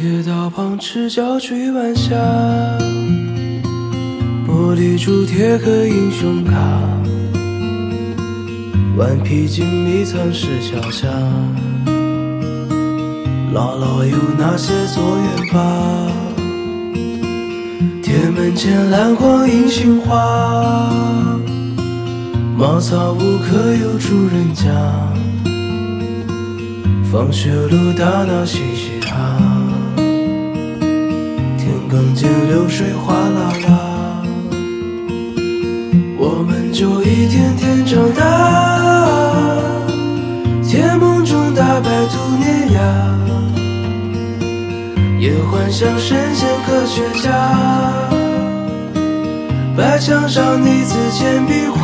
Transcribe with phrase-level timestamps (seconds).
[0.00, 2.14] 铁道旁赤脚追晚霞，
[4.46, 6.54] 玻璃珠贴个英雄卡，
[8.96, 11.08] 顽皮筋迷藏石桥下，
[13.52, 15.60] 姥姥有那些作业本。
[18.00, 20.88] 铁门前篮筐银杏花，
[22.56, 24.70] 茅草屋可有住人家？
[27.10, 29.47] 放学路打闹嘻嘻哈，
[31.88, 34.22] 埂间流水哗啦啦，
[36.18, 38.20] 我们就一天天长大，
[40.62, 42.78] 甜梦中大白兔年牙。
[45.18, 47.30] 也幻想神仙科学家，
[49.74, 51.80] 白墙上泥字铅笔画，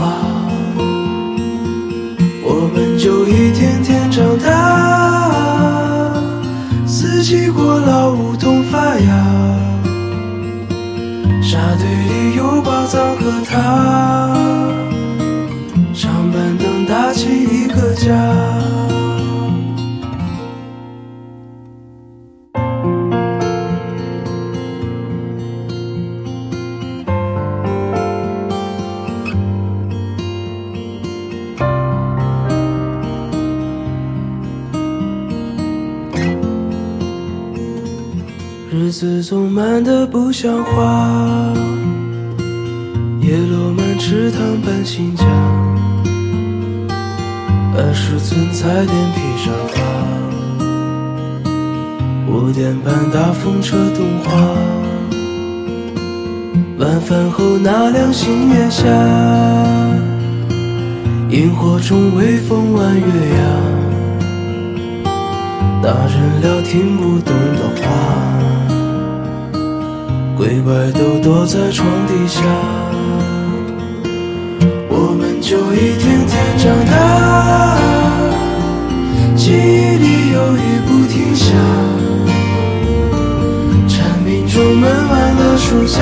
[2.45, 5.04] 我们就一天天长大，
[12.75, 14.35] 里有宝藏和他，
[15.93, 18.13] 上板凳搭起一个家。
[38.71, 41.53] 日子总慢得不像话，
[43.27, 45.25] 叶落满池塘搬新家，
[47.75, 49.81] 二十寸彩电披沙发，
[52.31, 54.29] 五点半大风车动画，
[56.79, 58.85] 晚饭后那凉星月下，
[61.31, 63.07] 萤火虫微风弯月
[63.39, 65.09] 牙，
[65.83, 67.83] 大人聊听不懂的话。
[70.37, 72.43] 鬼怪都躲在床底下，
[75.45, 77.77] 就一天天长大，
[79.37, 81.53] 记忆里有雨不停下，
[83.87, 86.01] 蝉鸣中闷完了暑假，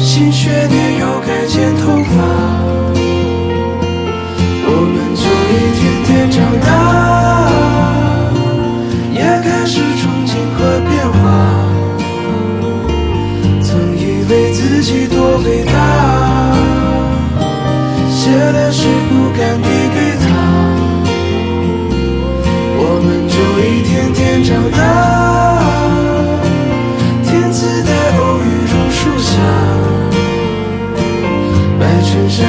[0.00, 2.16] 新学年又该剪头发，
[4.66, 5.22] 我们就
[5.52, 6.66] 一天天长大，
[9.14, 10.58] 也开始憧憬和
[10.90, 11.14] 变化。
[13.62, 15.75] 曾以为自己多伟大，
[24.56, 24.78] 天天长大。
[27.24, 29.32] 天赐的偶遇榕树下，
[31.78, 32.46] 白衬衫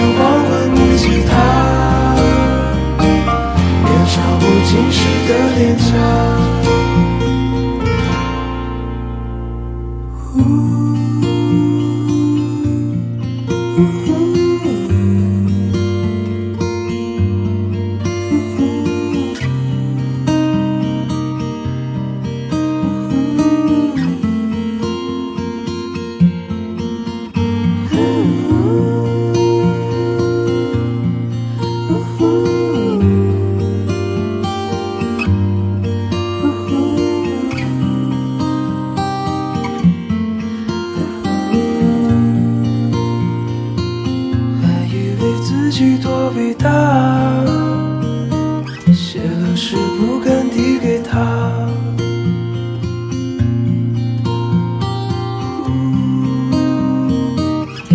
[49.70, 51.52] 是不敢递给他，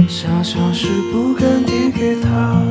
[0.07, 2.63] 想想诗不敢递给他。